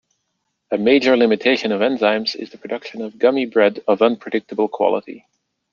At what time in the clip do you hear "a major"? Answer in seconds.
0.71-1.15